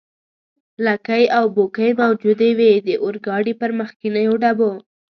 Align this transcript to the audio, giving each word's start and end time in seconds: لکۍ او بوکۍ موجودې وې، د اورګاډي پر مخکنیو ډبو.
لکۍ 0.85 1.23
او 1.37 1.45
بوکۍ 1.55 1.91
موجودې 2.01 2.49
وې، 2.57 2.71
د 2.87 2.89
اورګاډي 3.03 3.53
پر 3.61 3.69
مخکنیو 3.79 4.33
ډبو. 4.41 4.71